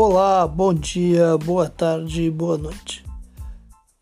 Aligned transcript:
Olá, 0.00 0.46
bom 0.46 0.72
dia, 0.72 1.36
boa 1.38 1.68
tarde, 1.68 2.30
boa 2.30 2.56
noite. 2.56 3.04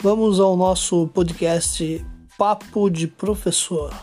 Vamos 0.02 0.38
ao 0.38 0.54
nosso 0.54 1.08
podcast 1.08 2.04
Papo 2.36 2.90
de 2.90 3.08
Professor. 3.08 3.94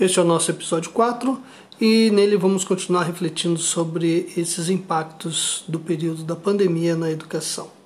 Este 0.00 0.18
é 0.18 0.22
o 0.22 0.24
nosso 0.24 0.50
episódio 0.50 0.90
4 0.90 1.40
e 1.80 2.10
nele 2.10 2.36
vamos 2.36 2.64
continuar 2.64 3.04
refletindo 3.04 3.60
sobre 3.60 4.32
esses 4.36 4.68
impactos 4.68 5.62
do 5.68 5.78
período 5.78 6.24
da 6.24 6.34
pandemia 6.34 6.96
na 6.96 7.08
educação. 7.08 7.77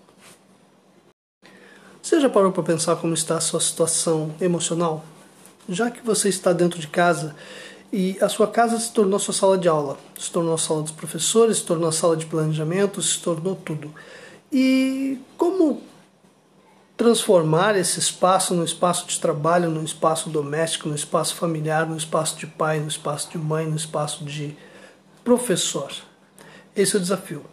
Você 2.12 2.21
já 2.21 2.29
parou 2.29 2.52
para 2.52 2.62
pensar 2.62 2.97
como 2.97 3.15
está 3.15 3.39
a 3.39 3.41
sua 3.41 3.59
situação 3.59 4.34
emocional? 4.39 5.03
Já 5.66 5.91
que 5.91 6.05
você 6.05 6.29
está 6.29 6.53
dentro 6.53 6.79
de 6.79 6.87
casa 6.87 7.34
e 7.91 8.19
a 8.20 8.29
sua 8.29 8.47
casa 8.47 8.79
se 8.79 8.93
tornou 8.93 9.19
sua 9.19 9.33
sala 9.33 9.57
de 9.57 9.66
aula, 9.66 9.97
se 10.20 10.30
tornou 10.30 10.53
a 10.53 10.59
sala 10.59 10.83
dos 10.83 10.93
professores, 10.93 11.56
se 11.56 11.65
tornou 11.65 11.89
a 11.89 11.93
sala 11.93 12.15
de 12.15 12.27
planejamento, 12.27 13.01
se 13.01 13.19
tornou 13.19 13.56
tudo. 13.56 13.91
E 14.53 15.20
como 15.39 15.80
transformar 16.98 17.79
esse 17.79 17.98
espaço 17.98 18.53
no 18.53 18.62
espaço 18.62 19.06
de 19.06 19.19
trabalho, 19.19 19.70
no 19.70 19.83
espaço 19.83 20.29
doméstico, 20.29 20.91
no 20.91 20.95
espaço 20.95 21.34
familiar, 21.34 21.89
no 21.89 21.97
espaço 21.97 22.37
de 22.37 22.47
pai, 22.47 22.79
no 22.79 22.89
espaço 22.89 23.31
de 23.31 23.39
mãe, 23.39 23.67
no 23.67 23.77
espaço 23.77 24.23
de 24.23 24.55
professor? 25.25 25.91
Esse 26.77 26.95
é 26.95 26.98
o 26.98 27.01
desafio. 27.01 27.52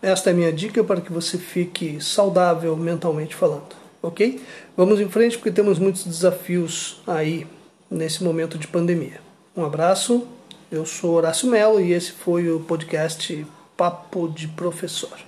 Esta 0.00 0.30
é 0.30 0.32
a 0.32 0.36
minha 0.36 0.52
dica 0.52 0.84
para 0.84 1.00
que 1.00 1.12
você 1.12 1.36
fique 1.36 2.00
saudável 2.00 2.76
mentalmente 2.76 3.34
falando, 3.34 3.74
ok? 4.00 4.40
Vamos 4.76 5.00
em 5.00 5.08
frente 5.08 5.36
porque 5.36 5.50
temos 5.50 5.80
muitos 5.80 6.04
desafios 6.04 7.02
aí 7.04 7.46
nesse 7.90 8.22
momento 8.22 8.56
de 8.56 8.68
pandemia. 8.68 9.20
Um 9.56 9.64
abraço, 9.64 10.24
eu 10.70 10.86
sou 10.86 11.14
Horácio 11.14 11.50
Melo 11.50 11.80
e 11.80 11.92
esse 11.92 12.12
foi 12.12 12.48
o 12.48 12.60
podcast 12.60 13.44
Papo 13.76 14.28
de 14.28 14.46
Professor. 14.46 15.27